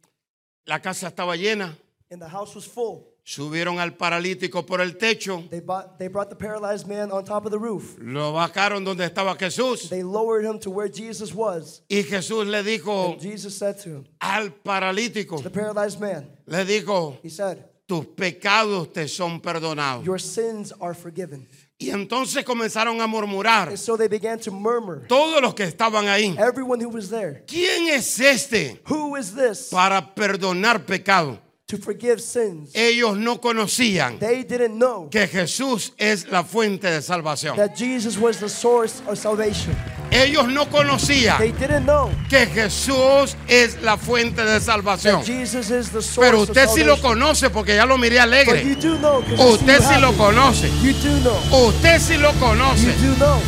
la 0.65 0.79
casa 0.81 1.07
estaba 1.07 1.35
llena. 1.35 1.77
and 2.11 2.21
the 2.21 2.27
house 2.29 2.55
was 2.55 2.65
full. 2.67 3.11
Subieron 3.27 3.79
al 3.79 3.97
paralítico 3.97 4.63
por 4.67 4.81
el 4.81 4.97
techo, 4.97 5.43
They 5.49 5.59
brought, 5.59 5.97
they 5.97 6.07
brought 6.07 6.29
the 6.29 6.35
paralyzed 6.35 6.85
man 6.87 7.11
on 7.11 7.25
top 7.25 7.45
of 7.45 7.51
the 7.51 7.57
roof. 7.57 7.97
lo 7.99 8.33
bajaron 8.33 8.85
donde 8.85 9.03
estaba 9.03 9.35
Jesús 9.35 9.89
They 9.89 10.03
lowered 10.03 10.45
him 10.45 10.59
to 10.59 10.69
where 10.69 10.87
Jesus 10.87 11.33
was. 11.33 11.81
y 11.89 12.03
Jesús 12.03 12.45
le 12.45 12.61
dijo 12.63 13.13
And 13.13 13.19
Jesus 13.21 13.57
said 13.57 13.79
to 13.81 13.89
him, 13.89 14.05
al 14.21 14.49
paralítico, 14.63 15.41
the 15.41 15.49
paralyzed 15.49 15.99
man, 15.99 16.27
le 16.45 16.63
dijo, 16.65 17.17
he 17.23 17.29
said, 17.29 17.63
tus 17.85 18.05
pecados 18.05 18.91
te 18.91 19.07
son 19.07 19.39
perdonados. 19.41 20.03
Your 20.05 20.19
sins 20.19 20.73
are 20.79 20.93
forgiven. 20.93 21.47
Y 21.77 21.89
entonces 21.89 22.45
comenzaron 22.45 23.01
a 23.01 23.07
murmurar 23.07 23.77
so 23.77 23.97
they 23.97 24.07
began 24.07 24.39
to 24.39 24.49
murmur. 24.51 25.05
todos 25.07 25.41
los 25.41 25.53
que 25.53 25.63
estaban 25.65 26.07
ahí. 26.07 26.33
Everyone 26.39 26.81
who 26.83 26.89
was 26.89 27.09
there, 27.09 27.43
¿Quién 27.47 27.89
es 27.89 28.19
este 28.19 28.81
who 28.89 29.17
is 29.17 29.33
this 29.35 29.67
para 29.71 30.15
perdonar 30.15 30.85
pecado? 30.85 31.37
to 31.67 31.77
forgive 31.77 32.21
sins? 32.21 32.69
Ellos 32.73 33.17
no 33.17 33.41
conocían 33.41 34.19
They 34.19 34.43
didn't 34.43 34.77
know 34.77 35.09
que 35.09 35.27
Jesús 35.27 35.91
es 35.97 36.27
la 36.29 36.43
fuente 36.43 36.87
de 36.89 37.01
salvación. 37.01 37.57
that 37.57 37.75
Jesus 37.75 38.17
was 38.17 38.39
the 38.39 38.47
source 38.49 39.01
of 39.07 39.17
salvation. 39.17 39.75
Ellos 40.23 40.47
no 40.47 40.63
They 40.65 40.71
conocían 40.71 41.37
didn't 41.59 41.83
know 41.85 42.09
que 42.29 42.45
Jesús 42.47 43.35
es 43.47 43.81
la 43.81 43.97
fuente 43.97 44.43
de 44.45 44.59
salvación. 44.59 45.21
that 45.21 45.25
Jesus 45.25 45.69
is 45.69 45.89
the 45.91 46.01
source 46.01 46.19
Pero 46.19 46.41
usted 46.41 46.67
sí 46.69 46.83
lo 46.83 46.99
conoce 47.01 47.49
porque 47.49 47.75
ya 47.75 47.85
lo 47.85 47.97
miré 47.97 48.15
But 48.15 48.23
you 48.23 48.23
alegre. 48.23 48.75
do 48.75 48.97
know. 48.97 49.19
Usted 49.53 49.81
sí 49.81 49.99
lo 49.99 50.13
conoce. 50.13 50.69
You 50.81 50.93
do 50.93 51.19
know. 51.21 51.67
Usted 51.69 51.99
sí 51.99 52.17
lo 52.17 52.31
You 52.33 52.39
conoce. 52.39 52.85
do 53.01 53.15
know. 53.17 53.39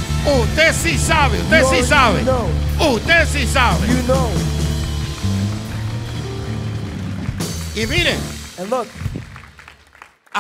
Usted 0.41 0.73
sí 0.73 0.97
sabe. 0.97 1.39
Usted 1.39 1.61
You 1.61 1.69
sí 1.69 1.83
sabe. 1.87 2.21
Usted 2.79 3.27
sí 3.31 3.47
sabe. 3.47 3.87
You 3.87 4.03
know. 4.03 4.29
Y 7.75 7.85
miren, 7.85 8.17
And 8.59 8.69
look, 8.71 8.87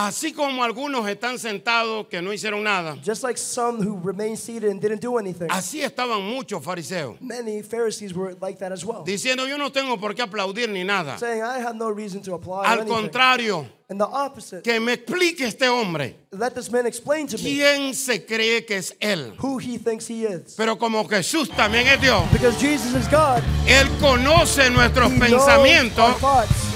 así 0.05 0.31
como 0.31 0.63
algunos 0.63 1.07
están 1.09 1.39
sentados 1.39 2.07
que 2.07 2.21
no 2.21 2.31
hicieron 2.31 2.63
nada, 2.63 2.95
just 3.03 3.23
like 3.23 3.37
some 3.39 3.79
who 3.83 3.99
remained 4.03 4.37
seated 4.37 4.69
and 4.69 4.79
didn't 4.79 5.01
do 5.01 5.17
anything, 5.17 5.47
así 5.49 5.81
estaban 5.81 6.21
muchos 6.21 6.63
fariseos. 6.63 7.19
many 7.19 7.61
Pharisees 7.63 8.13
were 8.13 8.35
like 8.41 8.59
that 8.59 8.71
as 8.71 8.85
well. 8.85 9.03
Diciendo, 9.03 9.47
yo 9.47 9.57
no 9.57 9.71
tengo 9.71 9.97
por 9.99 10.13
qué 10.13 10.21
aplaudir 10.21 10.69
ni 10.69 10.83
nada. 10.83 11.17
Saying, 11.17 11.41
I 11.41 11.59
have 11.59 11.75
no 11.75 11.89
reason 11.89 12.21
to 12.23 12.35
apply. 12.35 12.59
or 12.59 12.65
Al 12.65 12.79
anything." 12.81 12.93
contrario, 12.93 13.67
And 13.89 13.99
the 13.99 14.05
opposite. 14.05 14.63
que 14.63 14.79
me 14.81 14.93
explique 14.93 15.41
este 15.45 15.67
hombre. 15.69 16.15
Let 16.31 16.51
this 16.55 16.69
man 16.69 16.85
explain 16.85 17.25
to 17.27 17.37
me 17.37 17.43
¿Quién 17.55 17.93
se 17.95 18.25
cree 18.25 18.65
que 18.65 18.75
es 18.77 18.95
él? 18.99 19.33
who 19.39 19.57
he 19.59 19.77
thinks 19.79 20.07
he 20.09 20.25
is. 20.25 20.55
Pero 20.57 20.77
como 20.77 21.07
Jesús 21.07 21.49
también 21.49 21.87
es 21.87 21.99
Dios, 22.01 22.21
Because 22.33 22.59
Jesus 22.59 22.93
is 22.93 23.09
God. 23.09 23.41
Él 23.65 23.87
conoce 24.01 24.69
nuestros 24.69 25.09
He 25.11 25.15
knows 25.17 25.29
pensamientos 25.29 25.99
our 26.05 26.19
thoughts 26.19 26.66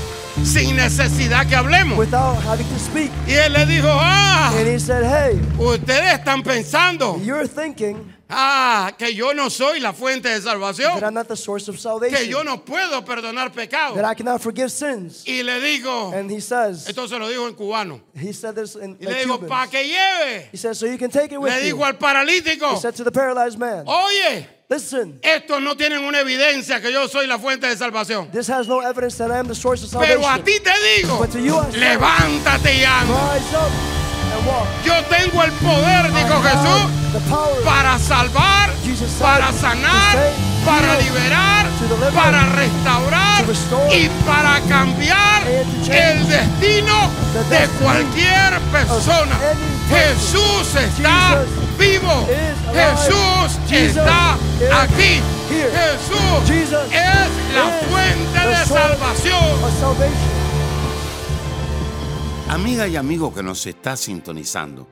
sin 0.44 0.76
necesidad 0.76 1.48
que 1.48 1.56
hablemos. 1.56 1.98
without 1.98 2.38
having 2.44 2.68
to 2.68 2.80
speak. 2.80 3.12
Y 3.28 3.34
Él 3.34 3.54
le 3.54 3.66
dijo, 3.66 3.88
ah, 3.90 4.52
And 4.56 4.68
he 4.68 4.80
said, 4.80 5.04
Hey, 5.04 5.40
ustedes 5.60 6.14
están 6.20 6.44
pensando, 6.44 7.20
you're 7.24 7.48
thinking 7.48 8.14
ah, 8.30 8.92
que 8.98 9.14
yo 9.14 9.34
no 9.34 9.50
soy 9.50 9.80
la 9.80 9.92
fuente 9.94 10.30
de 10.30 10.40
that 10.40 10.54
salvación, 10.54 11.04
I'm 11.04 11.14
not 11.14 11.28
the 11.28 11.36
source 11.36 11.68
of 11.68 11.76
que 11.76 11.82
salvation, 11.82 12.30
yo 12.30 12.44
no 12.44 12.64
puedo 12.64 13.04
perdonar 13.04 13.52
pecados. 13.52 13.96
that 13.96 14.06
I 14.06 14.14
cannot 14.16 14.42
forgive 14.42 14.72
sins. 14.72 15.24
Y 15.28 15.44
le 15.44 15.60
digo, 15.60 16.14
And 16.14 16.32
he 16.32 16.40
says, 16.40 16.88
esto 16.88 17.08
se 17.08 17.20
lo 17.20 17.28
dijo 17.28 17.48
en 17.48 17.54
cubano, 17.56 18.02
he 18.16 18.32
said 18.34 18.56
this 18.56 18.76
in 18.76 18.98
y 19.00 19.06
le 19.06 19.26
digo, 19.26 19.48
para 19.48 19.68
que 19.70 19.84
lleve. 19.84 20.48
He 20.52 20.58
said, 20.58 20.76
so 20.76 20.86
you 20.86 20.98
can 20.98 21.12
take 21.12 21.32
it 21.32 21.40
with 21.40 21.52
Le 21.52 21.62
dijo 21.62 21.84
al 21.86 21.98
paralítico, 21.98 22.74
He 22.74 22.80
said 22.80 22.96
to 22.96 23.04
the 23.04 23.12
paralyzed 23.12 23.60
man, 23.60 23.84
oye, 23.88 24.48
listen, 24.72 25.20
estos 25.22 25.62
no 25.62 25.76
tienen 25.76 26.04
una 26.06 26.20
evidencia 26.22 26.80
que 26.82 26.92
yo 26.94 27.08
soy 27.10 27.28
la 27.28 27.38
fuente 27.38 27.68
de 27.68 27.76
salvación. 27.76 28.32
this 28.32 28.50
has 28.50 28.68
no 28.68 28.82
evidence 28.82 29.18
that 29.18 29.30
I 29.30 29.38
am 29.38 29.48
the 29.48 29.56
source 29.56 29.84
of 29.84 30.02
Pero 30.02 30.26
a 30.28 30.40
ti 30.40 30.60
te 30.64 30.72
digo, 30.98 31.20
But 31.20 31.32
to 31.32 31.40
you 31.40 31.60
I 31.60 31.72
say, 31.72 31.80
levántate 31.80 32.78
y 32.78 32.84
anda. 32.86 33.34
rise 33.34 33.56
up 33.56 33.70
and 34.34 34.48
walk. 34.48 34.68
Yo 34.86 34.94
tengo 35.10 35.44
el 35.44 35.52
poder, 35.52 36.06
I 36.06 36.24
dijo 36.24 36.42
Jesús, 36.42 37.66
para 37.66 38.00
salvar, 38.00 38.72
Jesus 38.86 39.12
para 39.20 39.52
sanar, 39.52 40.14
save, 40.16 40.32
para 40.66 40.94
heal, 40.94 41.04
liberar, 41.04 41.68
deliver, 41.82 42.14
para 42.14 42.44
restaurar 42.56 43.46
restore, 43.46 43.94
y 43.94 44.10
para 44.26 44.62
cambiar 44.70 45.44
el 45.48 46.28
destino 46.30 47.10
de 47.50 47.68
cualquier 47.84 48.58
persona. 48.72 49.36
Jesús 49.90 50.76
está 50.76 51.44
vivo. 51.82 52.28
Jesús 52.74 53.60
está 53.72 54.34
aquí. 54.84 55.20
Jesús 55.50 56.50
es 56.50 56.72
la 57.56 57.68
fuente 57.90 58.48
de 58.48 58.66
salvación. 58.66 59.42
Amiga 62.48 62.88
y 62.88 62.96
amigo 62.96 63.34
que 63.34 63.42
nos 63.42 63.66
está 63.66 63.98
sintonizando, 63.98 64.88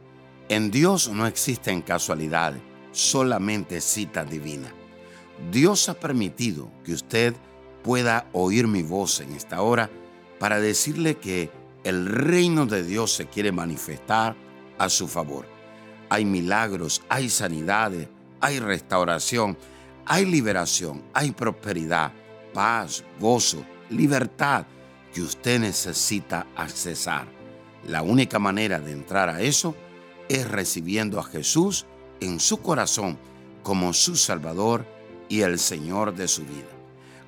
en 0.50 0.72
Dios 0.72 1.10
no 1.10 1.28
existen 1.28 1.82
casualidades, 1.82 2.62
solamente 2.92 3.82
citas 3.82 4.30
divinas. 4.30 4.74
Dios 5.52 5.88
ha 5.90 5.94
permitido 5.94 6.72
que 6.84 6.94
usted 6.94 7.36
pueda 7.84 8.28
oír 8.34 8.68
mi 8.68 8.82
voz 8.82 9.20
en 9.22 9.34
esta 9.34 9.62
hora 9.62 9.90
para 10.40 10.60
decirle 10.60 11.16
que 11.16 11.52
el 11.84 12.08
reino 12.08 12.66
de 12.66 12.84
Dios 12.84 13.14
se 13.14 13.28
quiere 13.28 13.52
manifestar 13.52 14.36
a 14.78 14.90
su 14.90 15.08
favor. 15.08 15.59
Hay 16.10 16.26
milagros, 16.26 17.02
hay 17.10 17.30
sanidades, 17.30 18.08
hay 18.42 18.60
restauración, 18.60 19.58
hay 20.06 20.26
liberación, 20.26 21.04
hay 21.14 21.32
prosperidad, 21.32 22.12
paz, 22.54 23.04
gozo, 23.20 23.64
libertad 23.90 24.66
que 25.14 25.22
usted 25.22 25.60
necesita 25.60 26.48
accesar. 26.56 27.28
La 27.88 28.02
única 28.02 28.40
manera 28.40 28.80
de 28.80 28.92
entrar 28.92 29.30
a 29.30 29.42
eso 29.42 29.76
es 30.28 30.50
recibiendo 30.50 31.20
a 31.20 31.24
Jesús 31.24 31.86
en 32.20 32.40
su 32.40 32.58
corazón 32.58 33.18
como 33.64 33.94
su 33.94 34.16
Salvador 34.16 34.86
y 35.28 35.42
el 35.42 35.60
Señor 35.60 36.16
de 36.16 36.28
su 36.28 36.42
vida. 36.44 36.70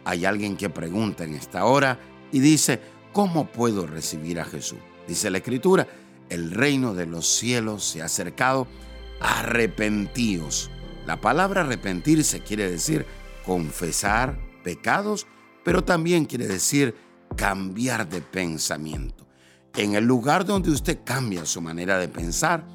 Hay 0.05 0.25
alguien 0.25 0.57
que 0.57 0.69
pregunta 0.69 1.23
en 1.23 1.35
esta 1.35 1.65
hora 1.65 1.99
y 2.31 2.39
dice, 2.39 2.79
¿cómo 3.13 3.45
puedo 3.45 3.85
recibir 3.85 4.39
a 4.39 4.45
Jesús? 4.45 4.79
Dice 5.07 5.29
la 5.29 5.37
Escritura, 5.37 5.87
el 6.31 6.49
reino 6.49 6.93
de 6.93 7.05
los 7.05 7.27
cielos 7.27 7.83
se 7.83 8.01
ha 8.01 8.05
acercado, 8.05 8.65
arrepentíos. 9.19 10.71
La 11.05 11.19
palabra 11.19 11.61
arrepentirse 11.61 12.39
quiere 12.39 12.71
decir 12.71 13.05
confesar 13.45 14.39
pecados, 14.63 15.27
pero 15.65 15.83
también 15.83 16.25
quiere 16.25 16.47
decir 16.47 16.95
cambiar 17.35 18.07
de 18.07 18.21
pensamiento. 18.21 19.27
En 19.75 19.95
el 19.95 20.05
lugar 20.05 20.45
donde 20.45 20.71
usted 20.71 20.99
cambia 21.03 21.45
su 21.45 21.61
manera 21.61 21.97
de 21.97 22.07
pensar, 22.07 22.65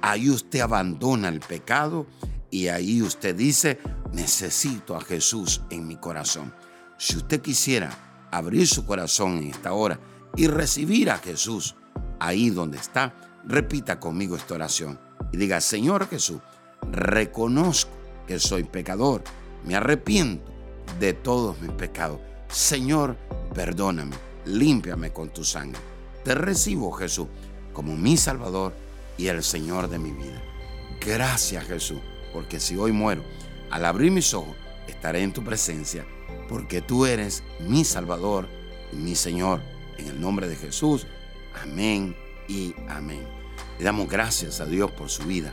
ahí 0.00 0.30
usted 0.30 0.60
abandona 0.60 1.28
el 1.28 1.40
pecado 1.40 2.06
y 2.50 2.68
ahí 2.68 3.02
usted 3.02 3.36
dice, 3.36 3.78
necesito 4.12 4.96
a 4.96 5.02
Jesús 5.02 5.60
en 5.68 5.86
mi 5.86 5.96
corazón. 5.96 6.54
Si 6.96 7.18
usted 7.18 7.42
quisiera 7.42 8.28
abrir 8.30 8.66
su 8.66 8.86
corazón 8.86 9.36
en 9.38 9.48
esta 9.48 9.74
hora 9.74 10.00
y 10.34 10.46
recibir 10.46 11.10
a 11.10 11.18
Jesús 11.18 11.76
ahí 12.26 12.50
donde 12.50 12.78
está, 12.78 13.14
repita 13.44 13.98
conmigo 13.98 14.36
esta 14.36 14.54
oración 14.54 14.98
y 15.32 15.36
diga, 15.36 15.60
Señor 15.60 16.08
Jesús, 16.08 16.40
reconozco 16.90 17.92
que 18.26 18.38
soy 18.38 18.64
pecador, 18.64 19.22
me 19.64 19.74
arrepiento 19.74 20.50
de 20.98 21.12
todos 21.12 21.60
mis 21.60 21.72
pecados. 21.72 22.20
Señor, 22.48 23.16
perdóname 23.54 24.16
límpiame 24.44 25.12
con 25.12 25.30
tu 25.30 25.44
sangre. 25.44 25.80
Te 26.24 26.34
recibo, 26.34 26.92
Jesús, 26.92 27.28
como 27.72 27.96
mi 27.96 28.16
Salvador 28.16 28.72
y 29.16 29.26
el 29.26 29.42
Señor 29.42 29.88
de 29.88 29.98
mi 29.98 30.12
vida. 30.12 30.42
Gracias, 31.04 31.66
Jesús, 31.66 31.98
porque 32.32 32.60
si 32.60 32.76
hoy 32.76 32.92
muero, 32.92 33.22
al 33.70 33.84
abrir 33.84 34.12
mis 34.12 34.34
ojos, 34.34 34.54
estaré 34.86 35.22
en 35.22 35.32
tu 35.32 35.42
presencia, 35.42 36.04
porque 36.48 36.80
tú 36.80 37.06
eres 37.06 37.42
mi 37.60 37.84
Salvador 37.84 38.48
y 38.92 38.96
mi 38.96 39.14
Señor. 39.14 39.60
En 39.98 40.08
el 40.08 40.20
nombre 40.20 40.48
de 40.48 40.56
Jesús, 40.56 41.06
amén 41.60 42.14
y 42.48 42.74
amén. 42.88 43.26
Le 43.78 43.84
damos 43.84 44.08
gracias 44.08 44.60
a 44.60 44.66
Dios 44.66 44.90
por 44.90 45.10
su 45.10 45.24
vida. 45.24 45.52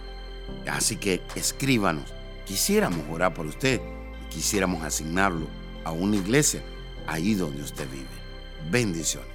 Así 0.67 0.97
que 0.97 1.21
escríbanos. 1.35 2.13
Quisiéramos 2.45 3.05
orar 3.09 3.33
por 3.33 3.45
usted 3.45 3.79
y 4.25 4.33
quisiéramos 4.33 4.83
asignarlo 4.83 5.47
a 5.83 5.91
una 5.91 6.17
iglesia 6.17 6.63
ahí 7.07 7.33
donde 7.33 7.63
usted 7.63 7.87
vive. 7.89 8.07
Bendiciones. 8.69 9.29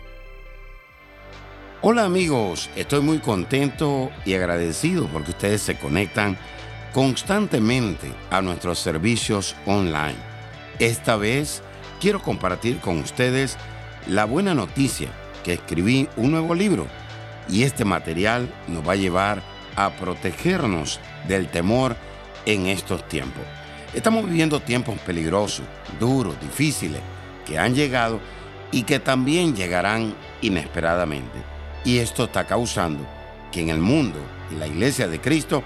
Hola 1.83 2.04
amigos, 2.04 2.71
estoy 2.76 3.02
muy 3.02 3.18
contento 3.18 4.11
y 4.25 4.35
agradecido 4.35 5.06
porque 5.09 5.33
ustedes 5.33 5.61
se 5.61 5.76
conectan 5.78 6.38
constantemente 6.94 8.11
a 8.30 8.40
nuestros 8.40 8.78
servicios 8.78 9.54
online. 9.66 10.16
Esta 10.78 11.16
vez 11.16 11.62
quiero 12.00 12.23
compartir 12.23 12.78
con 12.80 13.00
ustedes 13.00 13.59
la 14.06 14.25
buena 14.25 14.54
noticia 14.54 15.11
que 15.44 15.52
escribí 15.52 16.08
un 16.16 16.32
nuevo 16.32 16.54
libro 16.54 16.88
y 17.48 17.62
este 17.62 17.84
material 17.84 18.52
nos 18.66 18.86
va 18.86 18.94
a 18.94 18.96
llevar 18.96 19.42
a 19.76 19.90
protegernos 19.90 20.98
del 21.28 21.48
temor 21.48 21.94
en 22.46 22.66
estos 22.66 23.06
tiempos. 23.08 23.42
Estamos 23.92 24.26
viviendo 24.26 24.58
tiempos 24.60 24.98
peligrosos, 25.00 25.64
duros, 26.00 26.40
difíciles, 26.40 27.00
que 27.46 27.58
han 27.58 27.74
llegado 27.74 28.18
y 28.72 28.82
que 28.82 28.98
también 28.98 29.54
llegarán 29.54 30.14
inesperadamente. 30.40 31.38
Y 31.84 31.98
esto 31.98 32.24
está 32.24 32.44
causando 32.44 33.06
que 33.52 33.60
en 33.60 33.68
el 33.68 33.78
mundo 33.78 34.18
y 34.50 34.56
la 34.56 34.66
iglesia 34.66 35.06
de 35.06 35.20
Cristo 35.20 35.62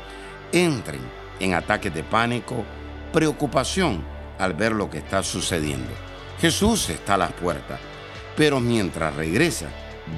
entren 0.52 1.00
en 1.40 1.54
ataques 1.54 1.94
de 1.94 2.02
pánico, 2.02 2.64
preocupación 3.12 4.02
al 4.38 4.54
ver 4.54 4.72
lo 4.72 4.90
que 4.90 4.98
está 4.98 5.22
sucediendo. 5.22 5.90
Jesús 6.40 6.90
está 6.90 7.14
a 7.14 7.18
las 7.18 7.32
puertas, 7.32 7.80
pero 8.38 8.60
mientras 8.60 9.16
regresa 9.16 9.66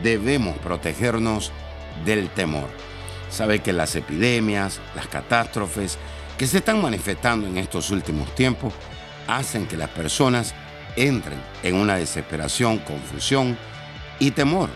debemos 0.02 0.56
protegernos 0.58 1.52
del 2.04 2.28
temor. 2.28 2.68
Sabe 3.30 3.60
que 3.60 3.72
las 3.72 3.96
epidemias, 3.96 4.78
las 4.94 5.08
catástrofes 5.08 5.96
que 6.36 6.46
se 6.46 6.58
están 6.58 6.82
manifestando 6.82 7.48
en 7.48 7.56
estos 7.56 7.90
últimos 7.90 8.32
tiempos 8.34 8.74
hacen 9.26 9.66
que 9.66 9.78
las 9.78 9.88
personas 9.88 10.54
entren 10.96 11.40
en 11.62 11.76
una 11.76 11.96
desesperación, 11.96 12.78
confusión 12.78 13.56
y 14.18 14.32
temor. 14.32 14.68